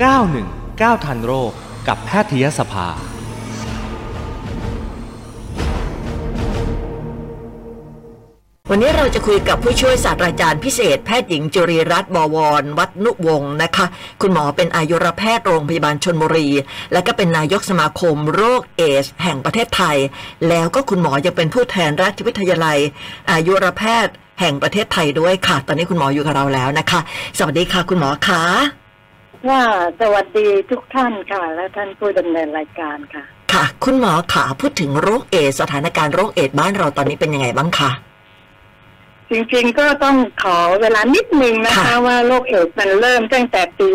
[0.00, 1.52] 919 ทันโรค
[1.88, 2.88] กับแพทยสภา
[8.70, 13.86] วันนี้เราจะคุยกับผู้ช่วยศาสตราจารย์พิเศษแพทย์หญิงจุรีรัตน์บวร วัฒนุวงศ์นะคะ
[14.20, 16.48] คุณหมอเป็นอายุรแพทย์โรงพยาบาลชนบุรี
[16.92, 19.96] และก็เป็นนายกสมาคมโรคเอส แห่งประเทศไทย
[20.48, 22.78] แล้วก็คุณหมอยังเป็นผู้แทนราชวิทยาลัย
[23.30, 27.00] อายุรแพทย์แห่งประเทศไทยด้วยค่ะ ตอนนี้คุณหมออยู่กับเราแล้วนะคะ
[27.38, 28.79] สวัสดีค่ะ คุณหมอคะ
[29.48, 29.62] ว่า
[30.00, 37.90] สวัสดีทุกท่านค่ะ และท่านผู้ดำเนินรายการค่ะ ค่ะ คุณหมอขาพูดถึงโรคเอดส์สถานการณ์โรคเอดส์บ้านเราตอนนี้เป็นยังไงบ้างคะ
[39.30, 43.90] จริงๆก็ต้องขอเวลานิดนึงนะคะค่ะว่าโรคเอดส์มันเริ่มตั้งแต่ปี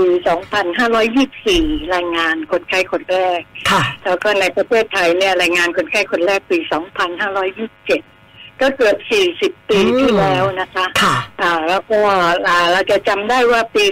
[1.16, 6.57] 2524 รายงานคนไข้คนแรกค่ะแล้วก็ในประเทศไทยเนี่ยรายงานคนไข้คนแรกปี
[7.21, 8.15] 2527
[8.62, 8.98] ก็เกือบ
[9.34, 12.00] 40 ปีอืมที่แล้วนะคะค่ะอ่าแล้วก็
[12.48, 13.84] อ่าเราจะจำได้ว่าปี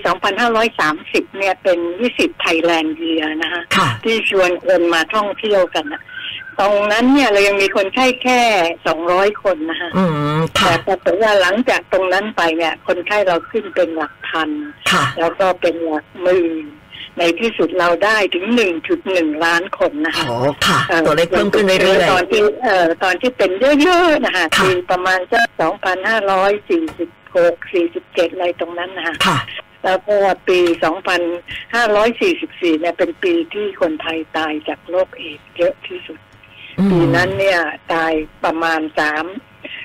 [0.63, 6.01] 2530 เนี่ยเป็นวิสิตไทยแลนด์เยียนะคะ ค่ะ ที่ชวนคนมาท่องเที่ยวกันนะ
[6.59, 8.41] ตรงนั้นเนี่ยเรายังมีคนไข้แค่
[8.87, 10.03] สองร้อยคนนะคะอื
[10.37, 14.49] มค่ะ แต่ปรากฏว่าหลังจากตรงนั้นไปเนี่ย คนไข้เราขึ้นเป็นหลักพัน
[14.91, 16.65] ค่ะ แล้วก็เป็นหลักหมื่น
[17.17, 23.51] ในที่สุดเราได้ถึงหนึ่งจุดหนึ่งล้านคนนะคะโอ้ค่ะ ตัวเลขเพิ่มขึ้นเรื่อยตอนที่เอ่อตอนที่เป็น
[23.83, 29.37] เยอะๆนะคะค่ะปีประมาณสักสองพันห้าร้อยสี่สิบหกสี่สิบเจ็ดอะไรตรงนั้นนะคะๆค่ะ
[29.85, 30.15] แล้วก็
[30.47, 30.59] ปี
[31.41, 36.19] 2544 เนี่ยเป็นปีที่คนไทยตายจากโรคเอดส์เยอะที่สุด
[36.79, 37.59] อืมปีนั้นเนี่ย
[37.93, 39.25] ตายประมาณสาม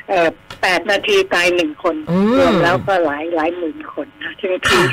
[0.08, 0.28] เอ่อ
[0.62, 4.84] แปดนาทีตายหนึ่งคนอืมรวมแล้วก็หลายหลายหมื่นคนนะซึ่งที่ค่ะ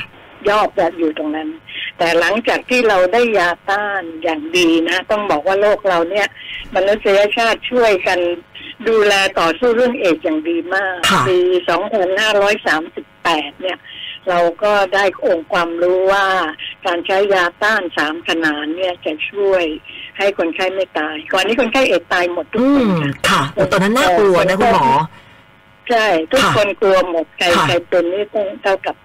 [0.49, 1.49] ยอดจะอยู่ตรงนั้น
[1.97, 6.27] แต่หลังจากที่เราได้ยาต้านอย่างดีนะ ต้องบอกว่าโลกเราเนี่ย
[6.75, 8.19] มนุษยชาติช่วยกัน
[8.87, 11.37] ดูแลต่อสู้เรื่องเอดส์อย่างดีมากค่ะปี
[12.55, 13.77] 2538 เนี่ย
[14.29, 16.25] เราก็ได้องค์ความรู้ว่า
[16.85, 19.63] การใช้ยาต้านสามขนานเนี่ยจะช่วย
[20.17, 24.87] ให้คนไข้ไม่ตาย ก่อนนี้คนไข้เอดส์ตายหมดทุกอืคนมค่ะค่ะโอ้ตอนนั้นน่ากลัวนะคุณหมอ
[25.89, 29.04] ใช่ ทุกค่ะคนกลัวหมดใครค่ะใครเป็นนี่ต้องเท่ากับเ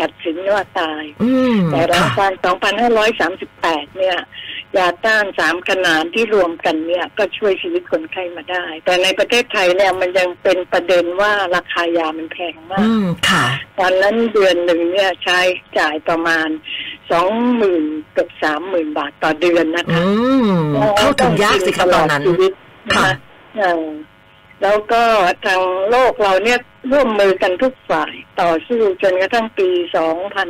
[0.00, 2.32] ตัดสินว่าตายอืมแต่หลังค่ะการ
[3.30, 4.16] 2538 เนี่ย
[4.76, 13.46] ยาต้านสามขนาดที่รวมกันเนี่ย ก็ช่วยชีวิตคนไข้มาได้ แต่ในประเทศไทยเนี่ยมันยังเป็นประเด็นว่าราคายามันแพงมาอืกมค่ะ
[13.78, 15.38] ตอนนั้นเดือนหนึ่งเนี่ยใช้
[15.78, 16.48] จ่ายประมาณ
[17.10, 17.84] สองหมื่น
[18.16, 20.04] กับสามหมื่นบาทต่อเดือนนะอืคะ
[20.50, 22.52] มเข้าถึงยากสิครับตอนนั้นชีวิต
[22.88, 23.12] นะค่ะคะ
[23.58, 23.86] เออ
[24.62, 25.02] แล้วก็
[25.46, 26.58] ทางโลกเราเนี่ย
[26.92, 29.68] ร่วมมือกันทุกฝ่ายต่อสู้จนกระทั่งปี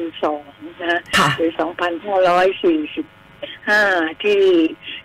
[0.01, 1.51] 2002 นะค่ะหรือ
[2.81, 4.41] 2545 ที่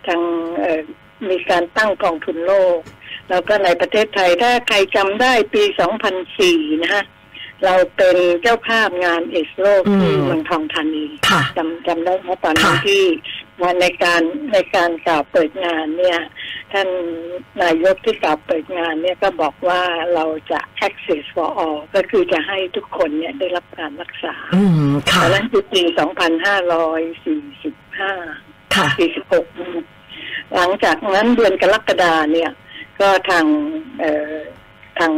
[0.06, 0.20] ทาง
[0.60, 0.82] เอ่อ
[1.30, 2.78] มีการตั้งกองทุนโลก
[3.30, 5.62] แล้วก็ในประเทศไทยถ้าใครจำได้ปี
[6.22, 7.04] 2004 นะฮะ
[7.64, 13.02] เราเป็นเจ้าภาพงานเอสโลกที่อืมเมืองทองธานีค่ะจำจำได้ไหมตอนนั้นค่ะที่
[13.62, 16.18] วันในการในการกล่าวเปิดงานเนี่ย
[16.76, 16.92] ท่าน
[17.62, 19.82] นายกที่กล่าวเปิดงานเนี่ยก็บอกว่า
[20.14, 25.94] เราจะ access for all ก็คือจะให้ทุกคนเนี่ยได้รับการรักษาอืมค่ะตอนนั้นคือปี 2545
[28.74, 28.86] ค่ะ
[29.24, 29.72] 46นี่
[30.54, 32.50] หลังจากนั้นเดือนกรกฎาเนี่ย
[33.00, 33.44] ก็ทาง
[34.00, 34.32] เอ่อ
[34.98, 35.12] ทาง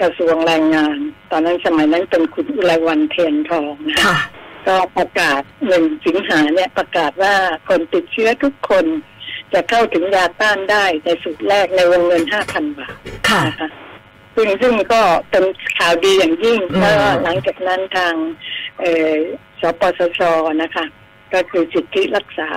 [0.00, 0.98] กระทรวงแรงงาน
[1.30, 4.18] ตอนนั้นสมัยนั้นเป็นคุณอุไรวันเทียนทองนะค่ะ
[4.66, 7.34] ก็ประกาศหนึ่งสิงหาเนี่ยประกาศว่า
[7.68, 8.84] คนติดเชื้อทุกคน
[9.54, 12.96] จะเข้าถึงยาต้านได้ในสุดแรกในวงเงิน5,000บาท
[13.28, 13.68] ค่ะนะคะ
[14.34, 15.44] ซึ่งซึ่งก็เป็น
[15.78, 18.14] ข่าวดีอย่างยิ่งอืมแล้วหลังจากนั้นทาง
[18.80, 19.14] เอ่อ
[19.60, 20.20] สปสช
[20.62, 20.84] นะคะ
[21.34, 22.50] ก็คือสิทธิรักษา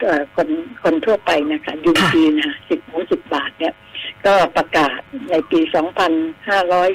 [0.00, 0.48] เอ่อคน
[0.82, 3.74] คนทั่วไปนะคะยูทีนะสิบถึงสิบบาทเนี่ย
[4.26, 4.98] ก็ประกาศ
[5.30, 5.60] ในปี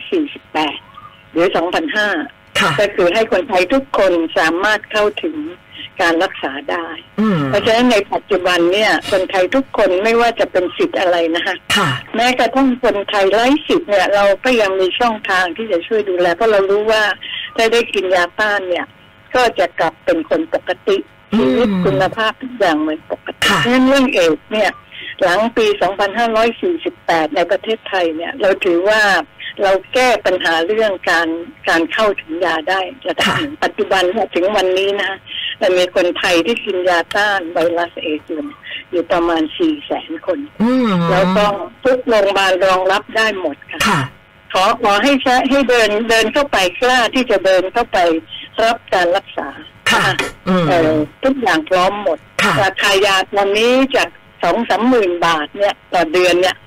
[0.10, 1.48] 2548หรือ
[2.04, 5.36] 2005ค่ะก็คือให้คนไทยทุกคนสามารถเข้าถึง
[6.02, 6.88] การรักษาได้
[7.20, 17.04] อืมเพราะฉะนั้นในปัจจุบันเนี่ยคนไทยทุกคนไม่ว่าจะเป็นสิทธิ์อะไรนะคะค่ะแม้กระทั่งคนไทยไร้สิทธิ์เนี่ยเราก็ยังมีช่องทางที่จะช่วยดูแลเพราะเรารู้ว่า
[17.56, 18.86] ถ้าได้กินยาต้านเนี่ย
[19.36, 20.98] ก็จะกลับเป็นคนปกติ
[21.34, 24.72] อืมชีวิตคุณภาพทุกอย่างเหมือนปกติค่ะเพราะฉะนั้นเรื่องเอดส์เนี่ย
[25.24, 25.66] หลังปี
[26.52, 29.02] 2548 ในประเทศไทยเนี่ย เราถือว่า
[29.64, 31.28] เราแก้ปัญหาเรื่องการ
[31.70, 35.12] การเข้าถึงยาได้ระดับหนึ่งปัจจุบันเนี่ยถึงวันนี้นะ
[35.62, 38.42] มันมีคนไทยที่กินยาต้านไวรัสเอดส์อยู่
[38.92, 41.46] อยู่ประมาณ4แสนคนอืมแล้วก็
[41.84, 44.02] ทุกโรงพยาบาลรองรับได้หมดค่ะค่ะ
[44.54, 47.98] ขอขอให้ใช้ให้เดินเดินเข้าไปกล้าที่จะเดินเข้าไป
[48.62, 49.50] รับการรักษา
[49.92, 50.06] ค่ะ
[50.48, 50.92] อืมเอ่อ
[51.24, 54.10] ทุกอย่างพร้อมหมดค่ะราคายาตอนนี้จาก
[54.44, 56.58] สองสามหมื่นบาทเนี่ยต่อเดือนเนี่ย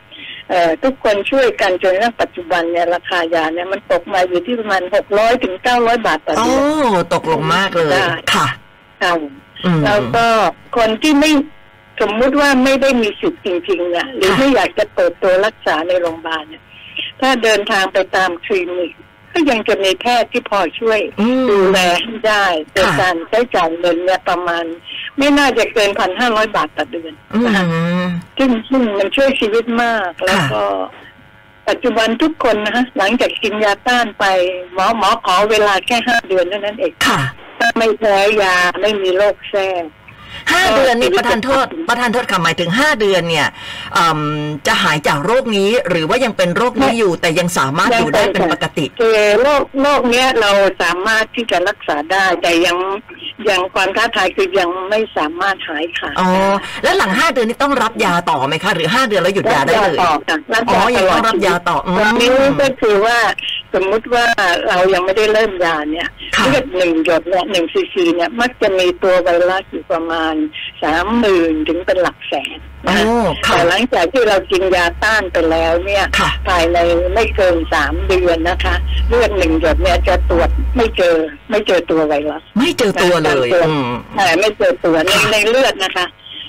[0.51, 8.47] เอ่อทุกคนช่วยกันจนกระทั่งปัจจุบันเนี่ยราคายาเนี่ยมันตกมาอยู่ที่ประมาณหกร้อยถึงเก้าร้อยบาทต่อโอ้เดือนตกลงมากเลยได้ค่ะ
[9.03, 9.13] ค่ะ
[9.65, 10.27] อืมแล้วก็
[10.77, 11.31] คนที่ไม่
[12.01, 16.63] สมมุติว่าไม่ได้มีสิทธิ์จริงๆเนี่ยหรือค่ะไม่อยากจะเปิดตัวรักษาในโรงพยาบาลเนี่ย
[17.21, 18.93] ถ้าเดินทางไปตามคลินิก
[19.33, 24.65] ก็ยังจะมีแพทย์ที่พอช่วยอืมดูแลให้ได้โดยค่ะการใช้จ่ายเงินเนี่ยประมาณ
[25.19, 27.65] ไม่น่าจะเกินพันห้าร้อยบาทต่อเดือนอืนะคะ
[28.05, 28.07] ม
[28.39, 30.65] ซึ่งซึ่งมันช่วยชีวิตมากแล้วค่ะก็
[31.69, 34.25] ปัจจุบันทุกคนนะฮะหลังจากกินยาต้านไป
[34.75, 37.21] หมอหมอขอเวลาแค่ห้าเดือนเท่านั้นเองค่ะ
[37.63, 39.85] ถ้าไม่แพ้ยาไม่มีโรคแทรก
[40.53, 43.49] ห้าก็เดือนนี่ชีวิตประธานโทษประธานโทษค่ะหมายถึงห้าเดือนเนี่ย
[43.97, 44.21] อืม
[44.67, 50.51] จะหายจากโรคนี้หรือว่ายังเป็นโรคนี้อยู่แต่ยังสามารถอยู่ได้เป็นปกติคือโรคโรคเนี้ยเรา
[50.83, 52.77] สามารถที่จะรักษาได้ แต่ยัง
[53.49, 56.29] ยังความท้าทายคือยังไม่สามารถหายขาดอ๋อ
[56.83, 62.29] แล้วหลังห้าเดือนนี่ต้องรับยาต่อไหมคะหรือห้าเดือนแล้วหยุดยาได้เลยต่อค่ะรับอ๋อยายัตงลอต้ดองรับยาต่ออืมตอนนี้
[62.61, 63.19] ก็คือว่า
[63.75, 64.27] สมมุติว่า
[64.69, 70.35] เรายังไม่ได้เริ่มยาเนี่ยค่ะเลือดหนึ่งหยดเนี่ยหนึ่งซีซีเนี่ยมักจะมีตัวไวรัสอยู่ประมาณ
[70.83, 76.79] สามหมื่นถึงเป็นหลักแสนโอ้นะค่ะแต่หลังจากที่เรากินยาต้านไปแล้วเนี่ยค่ะภายใน
[77.15, 78.75] ไม่เกินสามเดือนนะคะ
[79.09, 81.17] เลือดหนึ่งหยดเนี่ยจะตรวจไม่เจอ
[81.51, 86.07] ไม่เจอตัวไวรัสไม่เจอตัวเลยอืมแต่ไม่เจอตัวในค่ะในเลือดนะคะ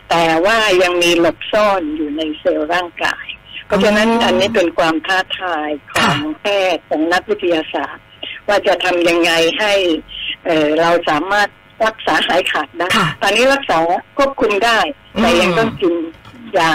[0.09, 3.25] แต่ว่ายังมีหลบซ่อนอยู่ในเซลล์ร่างกาย
[3.65, 8.03] เพราะฉะนั้นอ๋ออัอันนี้เป็นความท้าทายขค่ะองแพทย์ของนักวิทยาศาสตร์
[8.47, 9.73] ว่าจะทำยังไงให้
[10.45, 11.49] เอ่อเราสามารถ
[11.85, 13.77] รักษาหายขาดได้ค่ะตอนนี้รักษา
[14.17, 14.79] ควบคุมได้
[15.19, 15.93] แต่อืมยังต้องกิน
[16.57, 16.71] ยา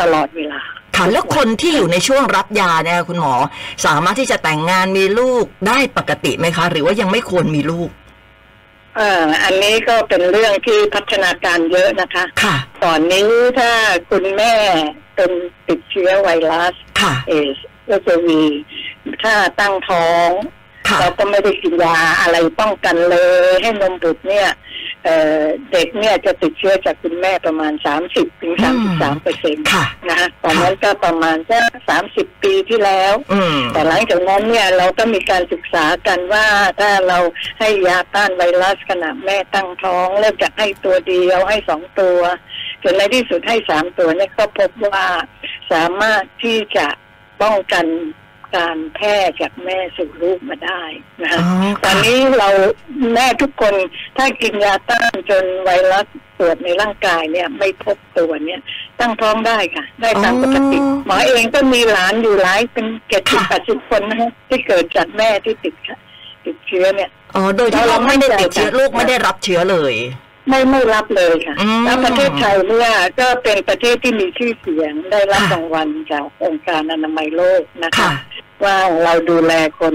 [0.00, 0.60] ตลอดเวลา
[0.96, 3.34] ค่ะแล้วคนที่อยู่ในช่วงรับยาเนี่ยคุณหมอ
[3.86, 7.90] สามารถที่จะแต่งงานมีลูกได้ปกติไหมคะ หรือว่ายังไม่ควรมีลูก
[8.96, 13.28] เอ่ออันนี้ก็เป็นเรื่องที่พัฒนาการเยอะนะคะ ค่ะ ตอนนี้
[13.58, 13.70] ถ้า
[14.10, 14.54] คุณแม่
[15.14, 15.30] เป็น
[15.68, 17.56] ติดเชื้อไวรัส ค่ะ เอส
[17.88, 18.40] ก็จะมี
[19.22, 20.65] ถ้าตั้งท้องค่ะ
[21.00, 23.16] เราก็ไม่ได้กินยาอะไรป้องกันเล
[23.50, 24.48] ย ให้นมบุตรเนี่ย
[25.04, 36.46] เอ่อเด็กเนี่ยจะติดเชื้อจากคุณแม่ประมาณสามสิบถึงสามสิบสามเปอร์เซ็นต์ค่ะนะฮะตอนนั้นก็ประมาณสักสามสิบปีที่แล้วอืมแต่หลังจากนั้นเนี่ยเราก็มีการศึกษากันว่า
[36.80, 37.18] ถ้าเรา
[37.60, 42.20] ให้ยาต้านไวรัสขณะแม่ตั้งท้อง เริ่มจากให้ตัวเดียวให้สองตัว
[42.82, 45.06] จนในที่สุดให้สามตัวเนี่ยก็พบว่า
[45.72, 46.86] สามารถที่จะ
[47.42, 47.86] ป้องกัน
[48.54, 50.82] การแพร่จากแม่สู่ลูกมาได้
[51.22, 52.48] นะอ๋คะอตอนค่ะนี้เรา
[53.14, 53.74] แม่ทุกคน
[54.16, 56.06] ถ้ากินยาต้านจนไวรัส
[56.38, 58.60] ตรวจในร่างกายเนี่ยไม่พบตัวเนี่ย
[59.00, 65.98] ตั้งท้องได้ค่ะ ได้ตามปกติอ๋อหมอเองก็มีหลานอยู่หลายเป็นเจ็ดสิบค่ะแปดสิบคนนะฮะที่เกิดจากแม่ที่ติดค่ะ
[66.44, 69.96] ติดเชื้อเนี่ยอ๋อโดยที่เราเราไม่ได้ติดเชื้อไม่ได้ลูกไม่ได้รับเชื้อเลย
[70.48, 72.90] ไม่ไม่รับเลยค่ะอืมแล้วประเทศไทยเนี่ย
[73.20, 78.10] ก็เป็นประเทศที่มีชื่อเสียงได้รับค่ะรางวัลจากองค์การอนามัยโลกนะคะค่ะ
[78.64, 79.94] ว่าเราดูแลคน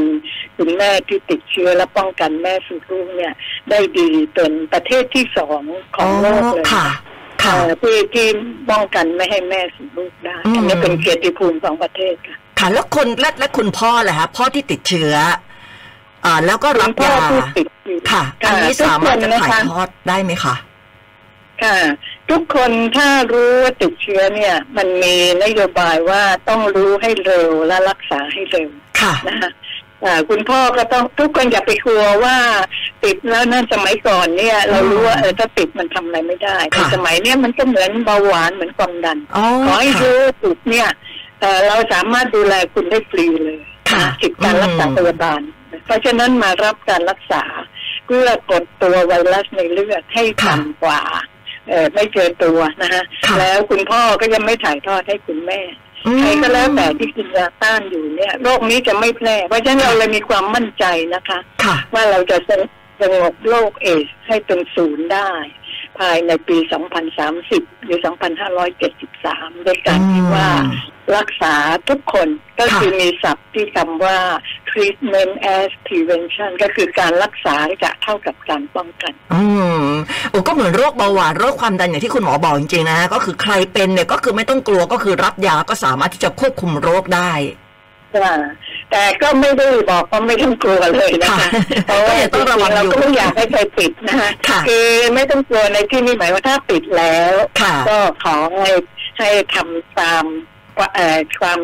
[0.57, 3.33] คุณแม่ที่ติดเชื้อและป้องกันแม่สู่ลูกเนี่ย
[3.69, 5.61] ได้ดีเป็นประเทศที่สอง
[5.95, 6.85] ของโลกเลยค่ะ
[7.43, 8.27] ค่ะเอ่อที่ที่
[8.71, 15.15] ป้องกันไม่ให้แม่สู่ลูกได้อืมอันนี้เป็นเกียรติภูมิของประเทศค่ะค่ะแล้วคนและและคุณพ่อแหละคะพ่อที่ติดเชื้อ
[16.25, 20.55] อ่าแล้วก็รับพ่อยาที่ติดอยู่ค่ะ อันนี้ทุกสามารถคนจะนะถ่ายคะทอดได้ไหมคะ
[21.63, 21.75] ค่ะ
[22.31, 28.69] ทุกคนถ้ารู้ว่าติดเชื้อเนี่ย มันมีนโยบายว่าต้องรู้ให้เร็วและรักษาให้เร็ว
[29.01, 29.51] ค่ะนะคะ
[30.05, 32.37] อ่าคุณพ่อก็ต้องทุกคนอย่าไปกลัวว่า
[33.03, 40.87] ติดแล้วนั่นสมัยก่อนเนี่ย เรารู้ว่าเออถ้าติดมันทำอะไรไม่ได้แต่ค่ะสมัยเนี้ยมันก็เหมือนเบาหวานเหมือนความดันอ๋อขอให้ค่ะรู้ว่าติดเนี่ย
[41.39, 43.59] เอ่อเราสามารถดูแลคุณได้ฟรีเลย
[43.91, 45.41] ค่ะสิทธิการรักษาอืมพยาบาล
[45.85, 47.43] เพราะฉะนั้นมารับการรักษา
[48.05, 51.01] เพื่อกดตัวไวรัสในเลือดให้ต่ำกว่า
[51.69, 55.61] เออไม่เจอตัวนะคะค่ะแล้วคุณพ่อก็ยังไม่ถ่ายทอดให้คุณแม่
[56.05, 62.37] อืมใครก็แล้วแต่ที่กินยาต้านอยู่เนี่ย โรคนี้จะไม่แพร่เพราะฉะนั้นเราเลยมีความมั่นใจนะคะค่ะว่าเราจะ
[63.01, 65.31] สงบโรคเอดส์ให้เป็นศูนย์ได้
[65.99, 66.57] ภายในปี
[67.21, 67.99] 2030 หรือ
[68.81, 70.49] 2573 ด้วยการที่ว่า
[71.15, 71.55] รักษา
[71.89, 72.27] ทุกคน
[72.59, 74.19] ก็คือมีศัพท์ที่คำว่า
[74.71, 79.43] treatment as prevention ก็คือการรักษาจะเท่ากับการป้องกัน อื
[79.81, 79.85] ม
[80.29, 87.31] โอ้ก็เหมือนโรคเบาหวานโรคความดันอย่างที่คุณหมอบอกจริงๆนะ ก็คือใครเป็นเนี่ยก็คือไม่ต้องกลัวก็คือรับยาก็สามารถที่จะควบคุมโรคได้
[88.15, 88.35] ค่ะ
[88.91, 91.49] แต่ก็ไม่ได้บอกว่าไม่ต้องกลัวเลยนะคะค่ะ
[91.85, 98.71] เพราะว่าก็ยังต้องระวังเราอยู่ก็ไม่อยากให้ใครติดนะคะค่ะคือไม่ต้องกลัวในที่นี้หมายว่าถ้าติดแล้วค่ะก็ขอให้
[99.19, 100.23] ให้ทำตาม
[100.95, 101.59] เอ่อความ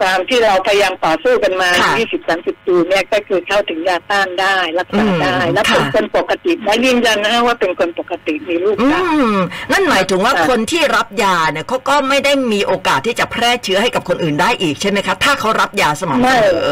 [0.00, 9.00] ความที่เราพยายามต่อสู้กันมาค่ะ20 30 ปีเนี่ยก็คือเข้าถึงยาต้านได้รักษาได้อืมและเป็นค่ะคนปกติและยืนยันนะว่าเป็นคนปกติมีลูกอืได้
[9.34, 9.36] ม
[9.72, 16.68] นั่นหมายถึงว่าค่ะคนที่รับยาเนี่ยเขาก็ไม่ได้มีโอกาสที่จะแพร่เชื้อให้กับคนอื่นได้อีกใช่ไหมคะถ้าเขารับยาสม่ำเสมอ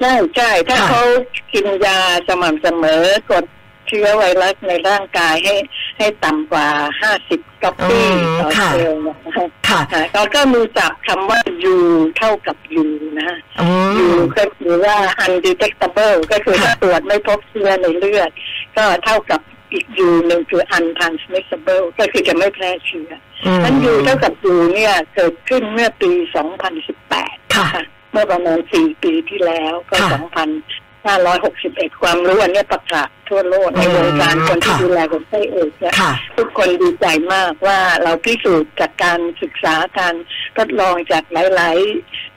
[0.00, 1.02] ใช่ใช่ถ้าค่ะเขา
[1.52, 3.44] กินยาสม่ำเสมอกด
[3.92, 5.56] ชื้อไวรัสในร่างกายให้
[5.98, 6.66] ให้ต่ำกว่า
[7.12, 8.06] 50 ก๊อปปี้
[8.58, 8.70] ค่ะ
[9.68, 11.76] ค่ะเราก็มีจับคำว่ายู
[12.18, 12.84] เท่ากับยู
[13.20, 13.36] นะ
[13.98, 18.30] ยูก็คือว่า undetectable ก็คือถ้าตรวจไม่พบเชื้อในเลือด
[18.76, 19.40] ก็เท่ากับ
[19.72, 23.10] อีก u หนึ่งคือ untransmissible ก็คือจะไม่แพร่เชื้อ
[23.64, 26.12] นั้นยูเท่ากับยูเนี่ยเกิดขึ้นเมื่อปี
[26.82, 27.68] 2018 ค่ะ
[28.12, 30.48] เมื่อประมาณสี่ปีที่แล้วก็สองพัน
[31.10, 35.94] 561 ความรู้อันนี้ประกาศทั่วโลกในวงการคนที่ดูแลคนไข้เอดเนี่ย
[36.36, 40.14] ทุกคนดีใจมากว่าเราพิสูจน์จากการศึกษาการ
[40.56, 41.76] ทดลองจากหลายหลาย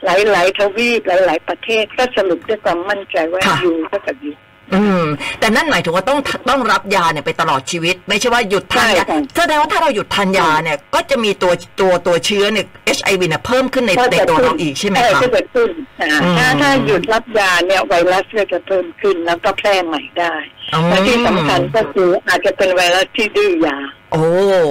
[0.04, 4.34] หลายหลายทวีปหลาย ๆ ประเทศก็สรุปด้วยความมั่นใจว่าอยู่ก็ากับยู่
[4.74, 5.04] อืม
[5.40, 6.18] แต่นั่นหมายถึงว่าต้อง
[6.48, 12.66] ต้องรับยาเนี่ยไปตลอดชีวิต ไม่ใช่ว่าหยุดทานยาใช่ค่ะแสดงว่าถ้าเราหยุดทานยาเนี่ย ก็จะมีตัวตัวตัวเชื้อเนี่ย
[12.98, 15.70] HIV เนี่ยเพิ่มขึ้นในในตัวเราอีกใช่ไหมใช่คะก็จะขึ้น
[16.00, 20.34] อ่าอืมถ้าถ้าหยุดรับยาเนี่ยไวรัสก็จะเพิ่มขึ้นแล้วก็แพร่ใหม่ได้
[20.74, 23.78] อืมและที่สำคัญก็คืออาจจะเป็นไวรัสที่ดื้อยา
[24.12, 24.22] โอ้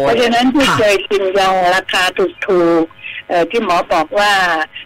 [0.03, 4.31] เพราะฉะนั้นที่ค่ะเคยกินยาราคาถูกๆเอ่อที่หมอบอกว่า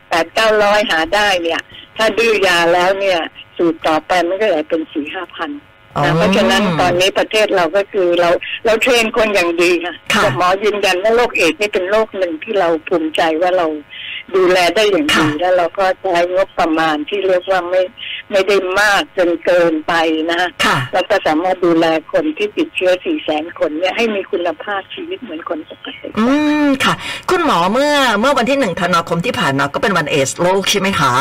[0.09, 1.61] แปดเก้าร้อยหาได้เนี่ย
[1.97, 3.19] ถ้าดื้อยาแล้วเนี่ย
[3.59, 5.51] สูตรต่อไปมันก็จะเป็นสี่ห้าพัน
[5.95, 8.29] อ๋อนะเพราะฉะนั้นตอนนี้ประเทศเราก็คือเรา
[8.65, 13.67] เรา train คนอย่างดีค่ะค่ะแต่หมอยืนยันว่าโรคเอดส์นี่เป็นโรคหนึ่งที่เราภูมิใจว่าเรา
[14.35, 17.81] ดูแลได้อย่างดีค่ะแล้วเราก็ใช้งบประมาณที่เรียกว่าไม่
[18.31, 19.93] ไม่ได้มากจนเกินไป
[20.31, 26.25] นะค่ะแล้วก็สามารถดูแลคนที่ติดเชื้อสี่แสนคนเนี่ยให้มีคุณภาพชีวิตเหมือนคนปกติอื
[26.65, 26.93] มค่ะ
[27.29, 31.13] คุณหมอเมื่อเมื่อวันที่หนึ่งธันวาคมที่ผ่านมาก็เป็นวันเอดส์โลกใช่ไหมคะ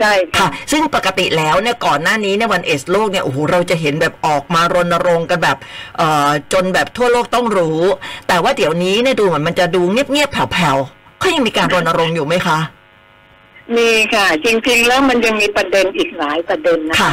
[0.00, 5.56] ใช่ค่ะค่ะ ซึ่งปกติแล้วเนี่ยก่อนหน้านี้เนี่ยวันเอดส์โลกเนี่ยโอ้โหเราจะเห็นแบบออกมารณรงค์กันแบบ
[5.98, 7.80] เอ่อจนแบบทั่วโลกต้องรู้
[8.28, 12.58] แต่ว่าเดี๋ยวนี้เนี่ยดูเหมือนมันจะดูเงียบๆแผ่วๆก็ยังมีการรณรงค์อยู่ไหมคะ
[13.76, 17.12] มีค่ะ จริงๆแล้วมันยังมีประเด็นอีกหลายประเด็นนะค่ะ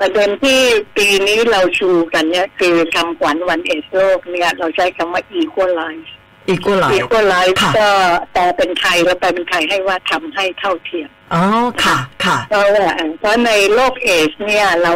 [0.00, 0.60] ประเด็นที่
[0.96, 6.10] ปีนี้เราชูกันเนี่ยคือคำขวัญวันเอดส์โลกเนี่ย เราใช้คำว่า equalize
[6.48, 7.90] อีกกไล equalize ค่ะก็
[8.32, 11.42] แปลเป็นไทยแล้วแปลเป็นไทยให้ว่าทำให้เท่าเทียมอ๋อ
[11.84, 12.86] ค่ะค่ะเพราะว่า
[13.20, 14.92] เพราะในโลกเอดส์เนี่ยเรา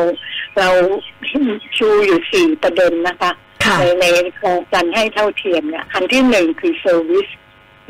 [0.58, 0.68] เรา
[1.76, 3.32] ชูอยู่สี่ประเด็นนะคะ
[3.64, 4.06] ค่ะในใน
[4.72, 7.28] การให้เท่าเทียมเนี่ยอันที่หนึ่งคือ service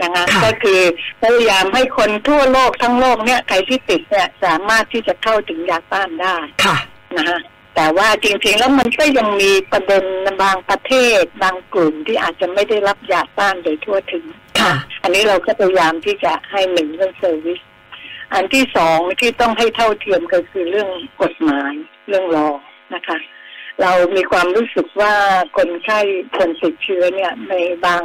[0.02, 0.80] นะคะค่ะก็คือ
[1.22, 6.76] พยายามให้คนทั่วโลกทั้งโลกเนี่ยใครที่ติดเนี่ยสามารถที่จะเข้าถึงยาต้านได้ค่ะ
[7.16, 7.40] นะฮะ
[7.76, 10.04] แต่ว่าจริงๆแล้วมันก็ยังมีประเด็น
[10.42, 14.24] บางประเทศบางกลุ่มที่อาจจะไม่ได้รับยาต้านโดยทั่วถึง
[14.60, 17.60] ค่ะ อันนี้เราก็พยายามที่จะให้หนึ่งเรื่อง service
[18.32, 20.90] อันที่สองที่ต้องให้เท่าเทียมก็คือเรื่อง
[21.22, 21.72] กฎหมาย
[22.08, 22.48] เรื่องรอ
[22.94, 23.18] นะคะ
[23.82, 25.14] เรามีความรู้สึกว่า
[25.56, 26.00] คนไข้
[26.36, 27.54] คนติดเชื้อเนี่ยใน
[27.86, 28.02] บาง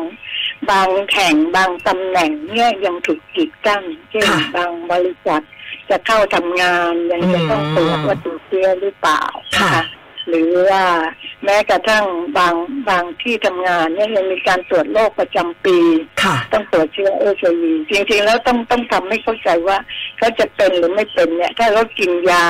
[0.69, 5.43] บางแห่งบางตำแหน่งเนี่ยยังถูกกีดกั้นเช่นค่ะบางบริษัท
[5.89, 9.83] จะเข้าทำงานยังจะต้องตรวจว่าติดเชื้อหรือเปล่านะ ค่ะคะ
[10.29, 10.83] หรือว่า
[11.45, 12.05] แม้กระทั่ง
[12.37, 12.53] บาง
[12.89, 15.77] บางที่ทำงานเนี่ยยังมีการตรวจโรคประจำปี
[16.23, 19.77] ค่ะ ต้องตรวจเชื้อเอชวีจริงๆ แล้วต้องต้องทำให้เข้าใจว่า
[20.17, 22.45] เขาจะเป็นหรือไม่เป็นเนี่ย ถ้าเขากินยา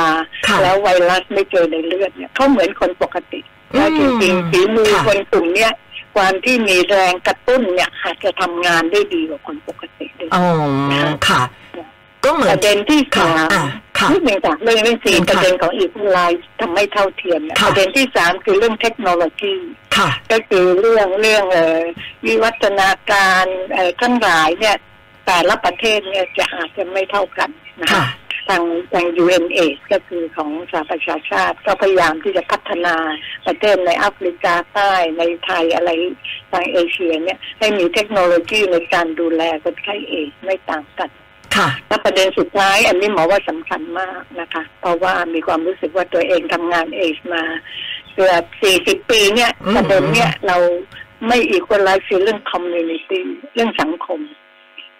[0.47, 3.39] ค่ะแล้วไวรัสไม่เจอในเลือดเนี่ยเขาเหมือนคนปกติ
[3.73, 5.71] อืมแล้วจริงๆฝีมือค่ะคนกลุ่มเนี้ย
[6.15, 10.45] ความที่มีแรงกระตุ้นเนี่ยอาจจะทำงานได้ดีกว่าคนปกติด้วยอ๋อ
[11.27, 11.41] ค่ะ
[12.25, 13.65] ก็เหมืปอนระเด็นที่สามค่ะอะ
[13.99, 19.53] ค่ะนิดหนึ่งจากเรื่องเรื่องสี่ค่ะประเด็นของอีกไลน์ทำให้เท่าเทียมเนี่ยค่ะประเด็นที่สามคือเรื่องเทคโนโลยี
[19.97, 21.81] ค่ะก็คือเรื่องเรื่องเอ่อ
[22.25, 24.75] วิวัฒนาการเอ่อทั้งหลายเนี่ย
[25.25, 27.49] แต่ละประเทศเนี่ยจะอาจจะไม่เท่ากัน
[27.81, 28.63] นะค่ะคะทาง
[28.93, 32.95] ทาง UNAIDS ก็คือของสหประชาชาติก็พยายามที่จะพัฒนา
[33.45, 35.89] ประเทศในแอฟริกาใต้ในไทยอะไร
[36.51, 41.09] ทางเอเชียเนี่ยให้มีเทคโนโลยีในการดูแลคนไข้เอดส์ไม่ต่างกัน
[41.57, 47.43] ค่ะและประเด็นสุดท้าย อันนี้หมอว่าสำคัญมากนะคะ เพราะว่ามีความรู้สึกว่าตัวเองทำงานเอชมา
[48.13, 50.57] เกือบสี่สิบปีเนี่ยอืมประเด็นเนี่ยเรา
[51.27, 54.19] ไม่อีกคนไลฟ์คือเรื่องคอมมูนิตี้เรื่องสังคม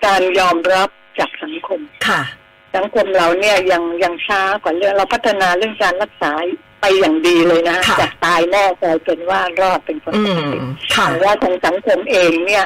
[0.06, 0.90] การยอมรับ
[1.20, 2.22] จากสังคมค่ะ
[2.76, 6.32] สังคมเราเนี่ยยังยังช้ากว่าเรื่องเราพัฒนาเรื่องการรักษา
[6.82, 10.60] ไปอย่างดีเลยนะค่ะจากตายแน่กลายเป็นว่ารอดเป็นคนอืปกมติ
[10.96, 12.66] ค่ะแต่ว่าทางสังคมเองเนี่ย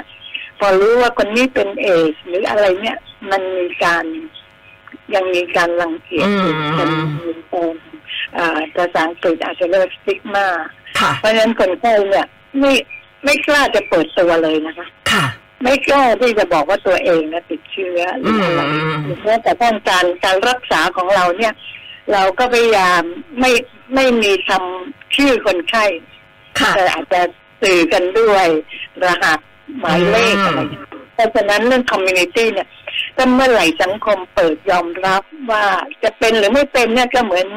[0.60, 2.98] พอรู้ว่าคนนี้เป็นเอชหรืออะไรเนี่ย
[3.32, 4.06] มันมีการ
[5.16, 6.90] ยังมีการรังเกียจอยู่อืมมัน
[7.28, 7.74] มีการ
[8.38, 10.48] อ่าภาษาอังกฤษอาจจะเรียก stigma
[11.00, 12.28] ค่ะเพราะฉะนั้นคนไข้เนี่ย
[12.60, 12.72] ไม่
[13.24, 15.26] ไม่กล้าจะเปิดตัวเลยนะคะค่ะ
[15.64, 21.54] ไม่กล้าที่จะบอกว่าตัวเองนะติดเชื้อหรืออะไรอืมหรือแม้แต่ท่านการการรักษาของเราเนี่ย
[22.12, 23.02] เราก็พยายาม
[23.40, 23.52] ไม่
[23.96, 25.86] ไม่มีคำชื่อคนไข้
[26.60, 27.22] ค่ะแต่อาจจะ
[27.62, 28.48] สื่อกันด้วย
[29.06, 29.40] รหัส
[29.80, 32.68] หมายเลขอืมอะไรอย่างเงี้ยเพราะฉะนั้นเรื่อง community เนี่ย
[33.18, 35.66] ก็เมื่อไหร่สังคมเปิดยอมรับว่า
[36.04, 37.48] จะเป็นหรือไม่เป็นเนี่ยก็เหมือน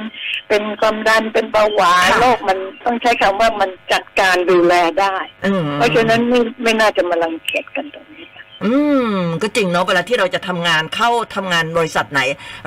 [0.48, 8.74] เป็นความดันเป็นเบาหวานค่ะโรคมันต้องใช้คำว่ามันจัดการดูแลได้อืมเพราะฉะนั้นไม่ไม่น่าจะมาลังเกียจกันตรงนี้ค่ะอื
[9.10, 12.20] ม ก็จริงเนาะเวลาที่เราจะทำงานเข้าทำงานบริษัทไหน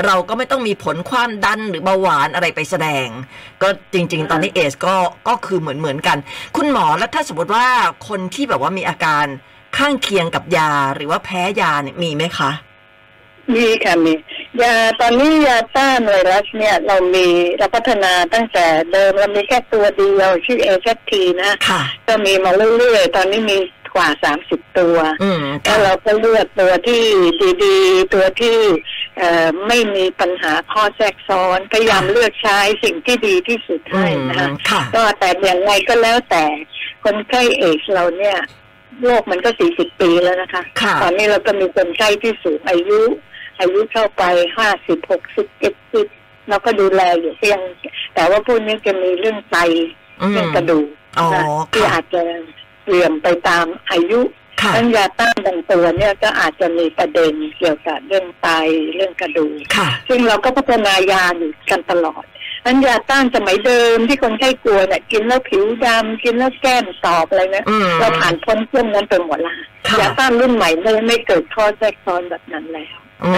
[0.05, 3.07] เราก็ไม่ต้องมีผลความดันหรือเบาหวานอะไรไปแสดง
[3.61, 4.95] ก็จริง ๆ ตอนนี้เอสก็
[5.27, 6.17] ก็คือเหมือนเหมือนกัน
[6.57, 7.65] คุณหมอแล้วถ้าสมมติว่า
[8.07, 9.25] คนที่แบบว่ามีอาการ
[9.77, 12.51] ข้างเคียงกับยาหรือว่าแพ้ยาเนี่ยมีไหมคะ
[13.55, 14.13] มีค่ะมี
[14.61, 17.27] ยาตอนนี้ยาต้านไวรัสเนี่ยเรามี
[17.57, 23.57] เราพัฒนาตั้งแต่เดิมเรามีแค่ตัวเดียวชื่อเอชทีนะค่ะก็มีมาเรื่อยๆ ตอนนี้มี
[23.95, 27.03] กว่าสามสิบตัวอืมแล้ค่ะวเราก็เลือกตัวที่
[27.63, 28.57] ดีๆ ตัวที่
[29.17, 36.45] เอ่อไม่มีปัญหาข้อแทรกซ้อนพยายามเลือกใช้สิ่งที่ดีที่สุดอืให้มนะคะค่ะก็แต่อย่างไรก็แล้วแต่
[37.03, 38.37] คนไข้เอชเราเนี่ย
[39.05, 43.01] โรคมันก็สี่สิบปีแล้วนะคะค่ะตอนนี้เราก็มีคนไข้ที่สูงอายุ
[43.61, 44.23] อายุเข้าไป
[44.57, 46.07] ห้าสิบหกสิบเจ็ดสิบ
[46.49, 47.59] เราก็ดูแลอยู่เพียง
[48.13, 49.57] แต่ว่าพวกนี้จะมีเรื่องไต
[50.21, 50.87] อืมเรื่องกระดูก
[51.19, 52.21] อ๋อนะที่ค่ะอาจจะ
[52.83, 54.19] เปลี่ยนไปตามอายุ
[54.61, 58.47] ค่ะทั้งยาต้านบางตัวเนี่ยก็อาจจะมีประเด็นเกี่ยวกับเรื่องไต
[58.95, 62.23] เรื่องกระดูกค่ะซึ่งเราก็พัฒนายาอยู่กันตลอด
[62.65, 69.53] อันยาต้านสมัยเดิมที่คนไข้กลัวเนี่ยกินแล้วผิวดำกินแล้วแก้มตอบอะไรนะอืมเราผ่านพ้นช่วงนั้นไปหมดละ
[69.87, 73.31] ค่ะยาต้านรุ่นใหม่ไม่ไม่เกิดข้อแทรกซ้อนแบบนั้นแล้ว อื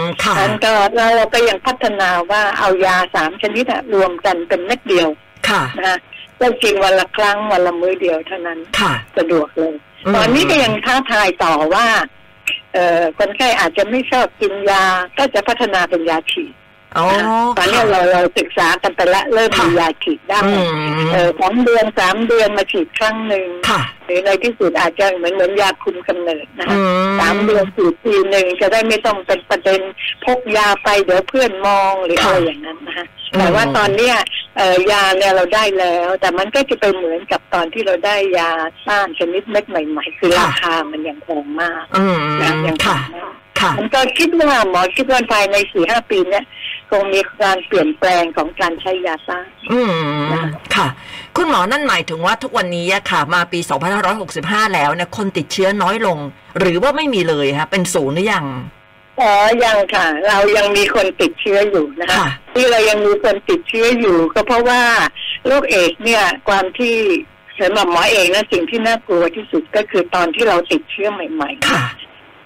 [0.00, 5.08] มค่ะนั้นก็เราเราก็ยังพัฒนาว่าเอายาสามชนิดอะรวมกันเป็นเม็ดเดียว
[5.48, 5.98] ค่ะนะ
[6.40, 9.74] ก็กินวันละครั้งวันละมื้อเดียวเท่านั้น ค่ะ สะดวกเลย
[10.06, 11.86] อืมตอนนี้ก็ยังท้าทายต่อว่า
[12.72, 14.84] เอ่อคนไข้อาจจะไม่ชอบกินยา
[15.18, 16.59] ก็จะพัฒนาเป็นยาฉีดอ๋อนะคะ
[17.58, 20.62] ตอนนี้เราเราศึกษากันไปแล้วเริ่มมียาฉีดได้อื
[21.04, 26.80] มเออสองเดือนสามเดือนมาฉีดครั้งหนึ่งค่ะหรือในที่สุดอาจจะเหมือนเหมือนยาคุมกำเนิดนะคะอื
[27.20, 29.80] สามเดือนฉีดทีหนึ่งจะได้ไม่ต้องเป็นประเด็น
[30.24, 33.06] พกยาไปเดี๋ยวเพื่อนมองหรืออะไรอย่างนั้นนะคะ
[33.38, 34.16] แต่ว่าตอนเนี้ย
[34.56, 38.50] เอ่อยาเนี่ยเราได้แล้ว แต่มันก็จะไปเหมือนกับตอนที่เราได้ยา
[38.86, 46.44] ต้านชนิดเม็ดใหม่ ๆ คือราคามันยังแพงมากอืมนะยังแพค่ะงมากค่ะผมก็คิดว่าหมอคิดว่าภายในสี่ห้าปีเนี้ย
[46.90, 50.32] คงมีการเปลี่ยนแปลงของการใช้ยาต้านอืม
[50.74, 50.88] ค่ะ
[51.36, 53.60] คุณหมอนั่นหมายถึงว่าทุกวันนี้อะค่ะ มาปี
[54.16, 56.18] 2565 แล้วเนี่ยคนติดเชื้อน้อยลง
[56.58, 58.46] หรือว่าไม่มีเลยคะเป็นศูนย์หรือยัง
[59.20, 59.32] อ๋อ
[59.64, 64.82] ยังค่ะ เรายังมีคนติดเชื้ออยู่นะคะค่ะที่เรายังมีคนติดเชื้ออยู่ ก็เพราะว่า
[65.46, 66.96] โรคเอดส์เนี่ยความที่
[67.60, 71.50] สำหรับหมอเองนะสิ่งที่น่ากลัวที่สุดก็คือตอนที่เราติดเชื้อใหม่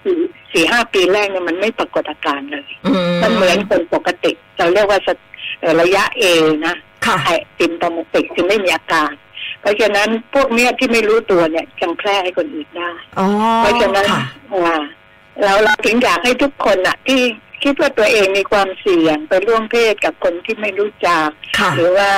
[0.05, 0.17] ค่ะๆสี่
[0.53, 5.13] สี่ห้าปีแรกเนี่ยมันไม่ปรากฏอาการเลยอืมมันเหมือนคนปกติ เราเรียกว่าสะ
[5.61, 6.23] เอ่อระยะเอ
[6.67, 9.11] นะค่ะไอซิมตอมติกคือไม่มีอาการ
[9.61, 14.83] เพราะฉะนั้นพวกเนี้ยที่ไม่รู้ตัวเนี่ยยังแพร่ให้คนอื่นได้อ๋อเพราะฉะนั้นค่ะอ่า
[15.43, 17.21] เราเราถึงอยากให้ทุกคนอะที่
[17.63, 21.27] คิดว่าตัวเองมีความเสี่ยงไปร่วมเพศกับคนที่ไม่รู้จัก
[21.59, 22.09] ค่ะหรือว่า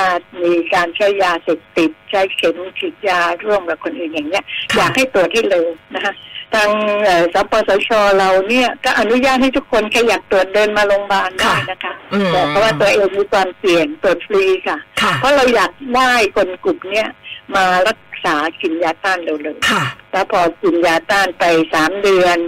[0.42, 6.14] มีการใช้ยาเสพติดใช้เข็มฉีดยาร่วมกับคนอื่นอย่างเนี้ยค่ะอยากให้ตรวจที่เร็วนะคะ
[6.54, 6.70] ทาง
[7.04, 17.08] เอ่อสปสชเราเนี่ยก็อนุญาตให้ทุกคนขยับตรวจเดินมาโรงพยาบาลได้นะคะอืมแต่เพราะว่าตัวเองมีความเสี่ยงตรวจฟรีค่ะค่ะ เพราะเราอยากได้คนกลุ่มเนี้ย
[17.54, 22.38] มารักษากินยาต้านเร็วๆค่ะแล้วพอกินยาต้านไปสามเดือน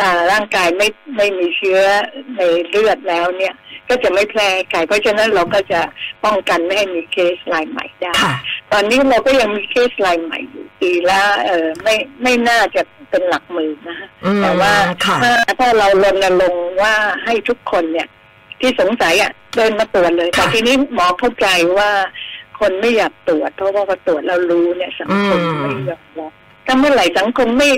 [0.00, 1.80] อาร่างกายไม่ไม่มีเชื้อ
[2.36, 3.54] ในเลือดแล้วเนี่ย
[3.88, 5.80] ก็จะไม่แพร่ไก่เพราะฉะนั้นเราก็จะ
[6.24, 8.34] ป้องกันไม่ให้มีเคสรายใหม่ได้ค่ะ
[8.72, 14.72] ตอนนี้เราก็ยังมีเคสรายใหม่อยู่ปีละเออไม่ไม่น่าจะ เป็นหลักหมื่นนะคะอืมแต่ว่า
[15.04, 18.08] ค่ะถ้าถ้าเรารณรงค์ว่าให้ทุกคนเนี่ย
[18.60, 21.90] ที่สงสัยอะเดินมาตรวจเลย แต่ค่ะทีนี้หมอเข้าใจว่า
[22.60, 26.30] คนไม่อยากตรวจ เพราะว่าพอตรวจเรารู้เนี่ยสังคมอืมไม่ยอมรับ
[26.66, 27.70] ถ้าเมื่อไหร่สังคมไม่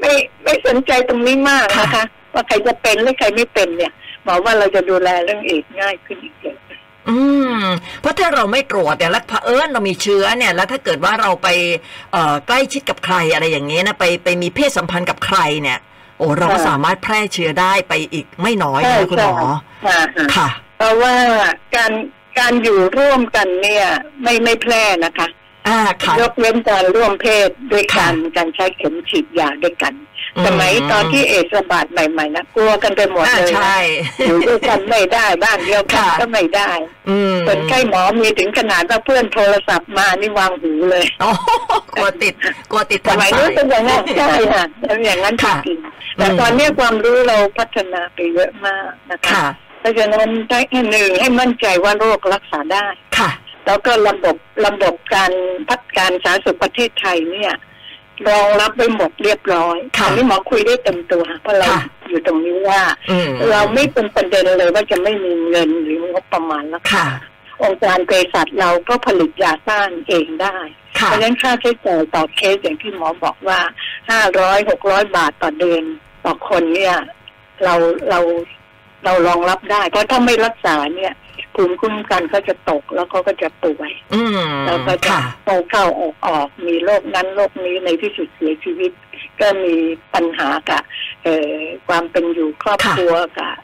[0.00, 0.12] ไม่
[0.44, 2.04] ไม่สนใจตรงนี้มากนะคะค่ะ
[2.34, 3.92] ว่าใครจะเป็นหรือใครไม่เป็นเนี่ย
[4.24, 6.57] หมอว่าเราจะดูแลเรื่องเอดส์ง่ายขึ้นอีกเยอะ
[7.08, 7.18] อื
[7.58, 7.62] ม
[8.00, 11.48] เพราะถ้าเราไม่ตรวจเนี่ยแล้วเผอิญเรามีเชื้อเนี่ย แล้วถ้าเกิดว่าเราไป
[12.12, 15.78] เอ่อใกล้ชิดกับใครอะไรอย่างเงี้ยนะไปไปมีเพศสัมพันธ์กับใครเนี่ย
[16.18, 19.36] โอ้เราก็ค่ะสามารถแพร่เชื้อได้ไปอีกไม่น้อยใช่นะคุณหมอ
[19.84, 21.14] ใช่ค่ะค่ะ เพราะว่า
[21.76, 21.92] การ
[22.38, 23.86] การอยู่ร่วมกันเนี่ย
[24.22, 25.28] ไม่ไม่แพร่นะคะ
[25.68, 29.94] อ่าค่ะยกเว้นการร่วมเพศด้วยกันค่ะการใช้เข็มฉีดยาด้วยกัน
[30.36, 36.70] อืมสมัยตอนที่เอดส์ระบาดใหม่ๆนะกลัวกันไปหมดอ่าเลยใช่นะอยู่ด้วยกันไม่ได้บ้านเดียวกันค่ะก็ไม่ได้
[37.08, 41.30] อืมคนไข้หมอมีถึงขนาดว่าเพื่อนโทรศัพท์มานี่วางหูเลยโอ้
[41.94, 42.34] กลัวติด
[42.70, 49.46] กลัวติดสมัยนู้นเป็นอย่างนั้นใช่ค่ะเป็นอย่างนั้นจค่ะริงๆแต่ตอนนี้ความรู้เราพัฒนาไปเยอะมากนะคะค่ะ
[49.80, 52.86] เพราะฉะนั้นได้หนึ่งให้มั่นใจว่าโรครักษาได้
[53.18, 53.30] ค่ะ
[53.68, 55.32] แล้วก็ระบบระบบการ
[55.68, 57.52] พัฒการสาธารณสุขประเทศไทยเนี่ย
[58.28, 67.06] รองรับไว้หมดเรียบร้อยค่ะอันี้หมอคุยได้เต็มตัวเพราะเราค่ะอยู่ตรงนี้ว่าอืมเราไม่เป็นประเด็นเลยว่าจะไม่มีเงินหรืองบประมาณแล้วค่ะ
[67.62, 70.56] องค์การเภสัชเราก็ผลิตยาต้านเองได้
[70.98, 73.60] ค่ะเพราะฉะนั้นค่าใช้จ่ายต่อเคสอย่างที่หมอบอกว่า
[74.10, 75.82] ห้าร้อยหกร้อยบาทต่อเดือน
[76.24, 76.96] ต่อคนเนี่ย
[77.64, 77.74] เรา
[78.10, 78.20] เรา
[79.04, 81.12] เรารองรับได้ เพราะถ้าไม่รักษาเนี่ย
[81.60, 88.92] ภูมิคุ้มกันก็จะตกแล้วเขาก็จะป่วยอืมแล้วก็จะค่ะเข้าเข้าออกออกมีโรคนั้นโรคนี้ในที่สุดเสียชีวิต
[89.40, 89.74] ก็มี
[90.14, 90.82] ปัญหากับ
[91.24, 91.54] เอ่อ
[91.88, 93.54] ความเป็นอยู่ครอบครัวกับ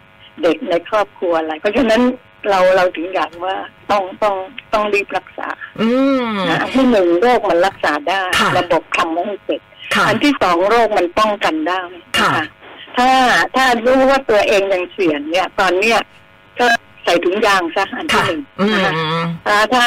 [0.43, 2.03] เด็กในครอบครัวอะไร เพราะฉะนั้น
[2.51, 3.55] เราเราถึงอยากว่า
[3.91, 4.37] ต้องต้อง
[4.73, 5.49] ต้องรีบรักษา
[5.81, 5.89] อื
[6.25, 9.61] มนะอันที่หนึ่งโรคมันรักษาได้ค่ะระบบทำให้เสร็จ
[9.95, 11.81] ค่ะอันที่สองโรคมันป้องกันได้
[12.21, 12.39] ค่ะน
[12.97, 13.11] ถ้า
[13.57, 15.99] ถ้ารู้ว่าตัวเองยังเสี่ยงเนี่ย ตอนเนี้ย
[16.61, 16.69] ก็
[17.05, 19.85] ใส่ถุงยางซะอันที่ค่ะหนึ่งอืนะคะมอ่าถ้า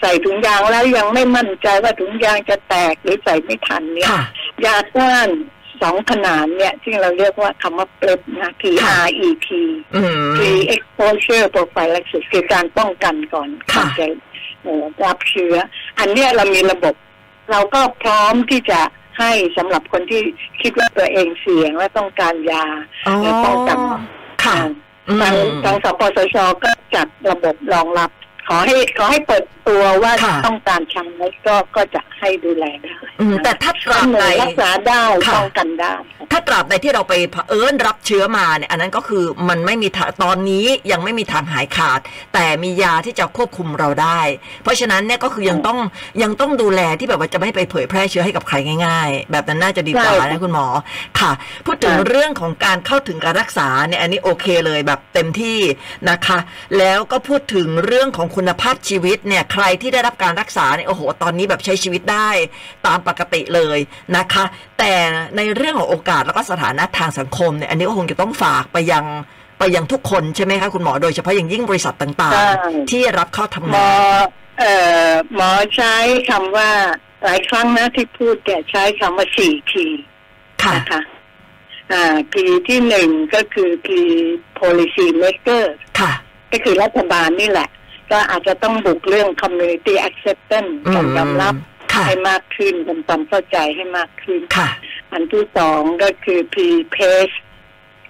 [0.00, 4.22] ใส่ถุงยางแล้วยังไม่มั่นใจว่าถุงยางจะแตกหรือใส่ไม่ทันเนี่ยค่ะ
[4.64, 5.28] ยาต้าน
[5.82, 9.46] สองขนาดเนี่ย ที่เราเรียกว่าคำว่าเปรบนะ P ค่ะ R E P
[9.94, 10.38] อืม P
[10.74, 14.06] exposure prophylaxis คือการป้องกันก่อนค่ะก่อนจะ
[14.62, 15.56] เอ่อรับเชื้อ
[15.98, 16.94] อันเนี้ยเรามีระบบ
[17.50, 18.80] เราก็พร้อมที่จะ
[19.18, 20.22] ให้สำหรับคนที่
[20.62, 22.64] คิดว่าตัวเองเสี่ยงและต้องการยา
[23.06, 23.78] อ๋อและป้องกัน
[24.44, 24.72] ค่ะอืม
[25.20, 28.10] ทางทางสปสชก็จัดระบบรองรับ
[28.48, 31.04] ขอให้ขอให้เปิดตัวว่าค่ะต้องการใช้
[31.46, 35.94] ก็ก็จะให้ดูแลได้อืมแต่ถ้าตราบหใดนึ่งรักษาได้ค่ะป้องกันได้
[36.32, 42.00] ถ้าตราบใดที่เราไปเผอิญรับเชื้อมาเนี่ยอันนั้นก็คือมันไม่มีทางตอนนี้ยังไม่มีทางหายขาด
[42.34, 44.20] แต่มียาที่จะควบคุมเราได้
[44.62, 45.78] เพราะฉะนั้นเนี่ยก็คือยังต้อง
[46.22, 50.66] ยังต้องดูแลที่แบบว่าจะไม่ไปเผยแพร่เชื้อให้กับใครง่าย ๆ แบบนั้นน่าจะดีกว่าใช่นะคุณหมอ
[51.20, 51.32] ค่ะ
[51.66, 55.58] พูดถึงค่ะเรื่องของการเข้าถึงการรักษาเนี่ยอันนี้โอเคเลยแบบเต็มที่
[56.10, 56.38] นะคะ
[56.78, 62.30] แล้วก็พูดถึงเรื่องของคุณภาพชีวิตเนี่ยใครที่ได้รับการรักษาเนี่ยโอ้โหตอนนี้แบบใช้ชีวิตได้
[62.86, 63.78] ตามปกติเลย
[64.16, 64.44] นะคะ
[64.78, 64.92] แต่
[65.36, 69.04] ในเรื่องของโอกาสแล้วก็สถานะทางสังคมเนี่ยอันนี้ก็คงจะต้องฝากไปยัง
[69.58, 74.26] ไปยังทุกคนใช่ไหมคะคุณหมอโดยเฉพาะอย่างยิ่งบริษัทต่างใช่ๆที่รับเข้าทำหมงาอน
[74.58, 74.74] เอ่
[75.08, 75.94] อหมอใช้
[76.30, 76.70] คำว่า
[77.22, 79.86] หลายครั้งนะที่พูดเนี่ยใช้คำว่าสี่ที
[80.62, 81.00] ค่ะนะคะ
[81.92, 84.00] อ่าทีที่หนึ่งก็คือที
[84.60, 85.64] policy maker
[85.98, 86.12] ค่ะ
[86.52, 87.68] ก็คือรัฐบาลนี่แหละ
[88.10, 91.54] ก็อาจจะต้องบุกเรื่อง community acceptance อืมการยอมรับ
[91.92, 94.68] ค่ะให้มากขึ้นทำความเข้าใจให้มากขึ้นค่ะ
[95.12, 96.56] อันที่สองก็คือ P
[96.94, 97.36] pace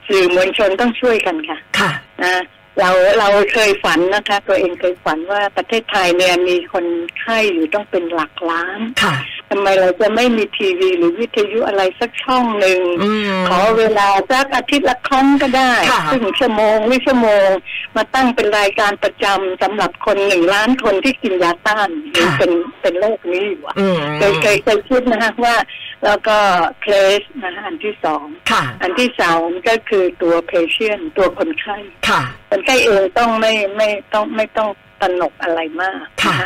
[0.08, 1.90] สื่อมวลชนต้องช่วยกันค่ะค่ะ
[2.24, 2.42] นะ
[2.78, 6.86] เราเราเคยฝันนะคะ ตัวเองเคยฝันว่าประเทศไทยเนี่ยมีคน
[7.20, 9.14] ไข้อยู่ต้องเป็นหลักล้านค่ะ
[9.50, 17.48] ทำไมเราจะไม่มีทีวีหรือวิทยุอะไรสักช่องหนึ่งอืมขอเวลาสักอาทิตย์ละครั้งก็ได้ค่ะครึ่งชั่วโมงหรือชั่วโมง
[17.96, 25.56] มาตั้งเป็นรายการประจำสำหรับคนหนึ่งล้านคนที่กินยาต้านหรือเป็นเป็นโรคนี้อยู่อะอืมเคยเคยเคยคิดนะคะว่า
[26.04, 26.36] แล้วก็
[26.82, 26.86] เค
[27.18, 31.76] สนะคะอันที่สองค่ะอันที่สามก็คือตัวเพเชียนตัวคนไข้
[32.08, 34.68] ค่ะคนไข้เองต้องไม่ไม่ต้องไม่ต้อง
[35.00, 36.44] ตระหนกอะไรมากค่ะน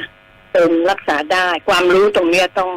[0.59, 2.71] เป็นรักษาได้ ความรู้ตรงเนี้ยต้อง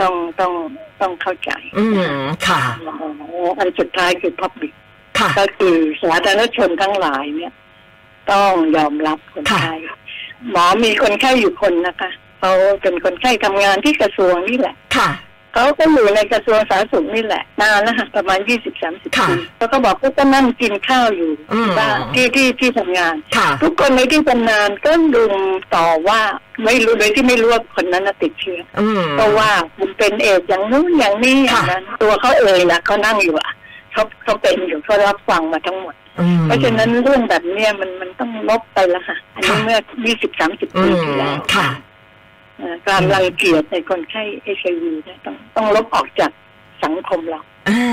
[0.00, 0.52] ต้องต้อง
[1.00, 1.84] ต้องเข้าใจ อื
[2.20, 2.60] มค่ะ
[3.58, 4.72] อันสุดท้ายคือ public
[5.18, 7.52] ค่ะก็คือสาธารณชนทั้งหลายเนี่ย
[8.32, 9.74] ต้องยอมรับคนไข้
[10.50, 15.10] หมอมีคนไข้อยู่คนนะคะเขาเป็นคนไข้ทำงานที่กระทรวงนี่แหละ ค่ะ
[15.54, 25.34] เขาก็อยู่ในกระทรวงสาธารณสุขนี่แหละนานแล้วค่ะประมาณยี่สิบสามสิบค่ะปีเขาก็บอกเขาก็นั่งกินข้าวอยู่อืมที่บ้านที่ที่ที่ทำงานค่ะทุกคนในที่ทำงานก็รุม
[25.74, 26.20] ต่อว่า
[26.64, 33.52] ไม่รู้โดยที่ไม่รู้ว่าคนนั้นน่ะติดเชื้ออืมเพราะว่าคุณเป็นเอดส์อย่างนู้นอย่างนี้อย่างนั้นตัวเขาเองนะเขานั่งอยู่อะ
[33.92, 41.80] เขาเขาเป็นอยู่เขารับฟังมาทั้งหมดอืมเพราะฉะนั้นเรื่องแบบเนี้ยมันมันต้องลบไปแล้วค่ะ อันนี้ค่ะเมื่อยี่สิบสามสิบอืปีมที่แล้วค่ะเอ่อ
[42.88, 46.30] การรังเกียจในคนไข้เอชไอวีเนี่ยต้องต้องลบออกจาก
[46.82, 47.84] สังคมเราอ่า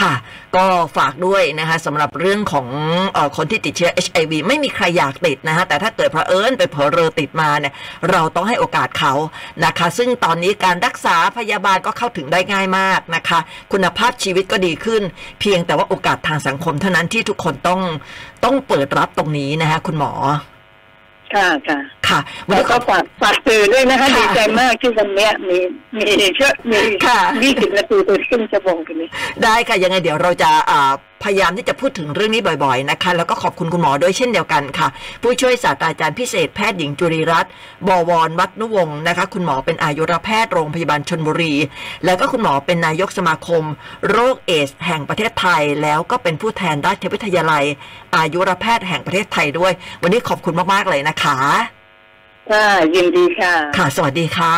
[0.00, 0.14] ค่ะ
[0.56, 2.68] ก็ฝากด้วยนะคะสำหรับเรื่องของ
[3.12, 7.74] เออคนที่ติดเชื้อ HIV ไม่มีใครอยากติดนะฮะแต่ถ้าเกิดเผอิญไปเผลอเรอติดมาเนี่ย
[8.10, 9.12] เราต้องให้โอกาสเขา
[9.64, 13.38] นะคะ ซึ่งตอนนี้การรักษาพยาบาลก็เข้าถึงได้ง่ายมากนะคะ
[13.72, 15.02] คุณภาพชีวิตก็ดีขึ้น
[15.40, 17.80] เพียงแต่ว่าโอกาสทางสังคมเท่านั้นที่ทุกคนต้อง
[18.44, 20.12] ต้องเปิดรับตรงนี้นะคะคุณหมอ
[21.34, 25.58] ค่ะค่ะค่ะวันแล้นี้วขก็อบฝากฝากสื่อด้วยนะคะค่ะดีใจมากที่วันเนี้ยมี
[25.96, 29.08] มีเชื่อมีค่ะยี่สิบนาทีตัวขึ้นจะวโมงกันนี้
[29.42, 30.92] ได้ค่ะยังไงเดี๋ยวเราจะอ่า
[31.28, 34.88] พยายามที่จะพูดถึงเรื่องนี้บ่อยๆนะคะ แล้วก็ขอบคุณคุณหมอด้วยเช่นเดียวกันค่ะ
[35.22, 37.52] ผู้ช่วยศาสตราจารย์พิเศษแพทย์หญิงจุรีรัตน์
[37.88, 41.54] บวรวัฒนุวงศ์นะคะ คุณหมอเป็นอายุรแพทย์โรงพยาบาลชนบุรี
[42.04, 43.64] แล้วก็คุณหมอเป็นนายกสมาคม
[44.10, 47.64] โรคเอดส์แห่งประเทศไทย แล้วก็เป็นผู้แทนราชวิทยาลัย
[48.16, 51.38] อายุรแพทย์แห่งประเทศไทยด้วย วันนี้ขอบคุณมากๆเลยนะคะ
[52.50, 54.56] ค่ะยินดีค่ะ ค่ะ สวัสดีค่ะ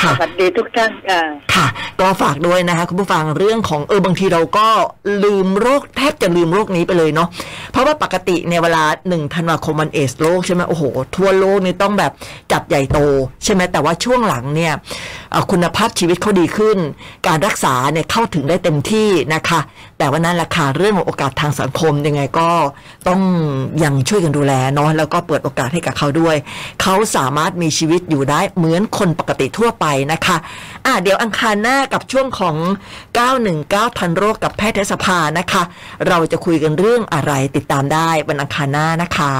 [0.00, 1.22] ค่ะสวัสดีทุกท่านค่ะ
[1.54, 1.66] ค่ะ
[2.00, 4.68] ก็ฝากด้วยนะคะคุณผู้ฟังเรื่องของเออบางทีเราก็
[5.24, 7.28] ลืมโรคแทบจะลืมโรคนี้ไปเลยเนาะ
[7.72, 10.84] เพราะว่าปกติในยเวลาหนึ่งธันวาคมวันเอดส์โลกใช่ไหมโอ้โห
[11.16, 12.12] ทั่วโลกนี่ต้องแบบ
[12.52, 12.98] จัดใหญ่โต
[13.44, 14.72] ใช่ไหมแต่ว่าช่วงหลังเนี่ย
[15.30, 16.78] เอ่อคุณภาพชีวิตเขาดีขึ้น
[17.26, 19.60] การรักษาเนี่ยเข้าถึงได้เต็มที่นะคะ
[19.98, 22.48] แต่ว่านั่นแหละค่ะเรื่องของโอกาสทางสังคมยังไงก็
[23.08, 23.20] ต้อง
[23.84, 26.36] ยังช่วยกันดูแลเนาะแล้วก็เปิดโอกาสให้กับเขาด้วย
[26.82, 30.36] เขาสามารถมีชีวิตอยู่ได้เหมือนคนปกติทั่วไปนะคะ
[30.86, 32.56] อะเดี๋ยวอังคารหน้ากับช่วงของ
[33.26, 35.62] 919ทันโรคกับแพทยสภานะคะ
[36.08, 39.34] เราจะคุยกันเรื่องอะไรติดตามได้วันอังคารหน้านะคะ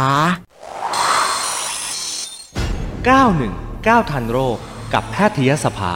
[3.96, 4.58] 919ทันโรค
[4.94, 5.92] กับแพทยสภา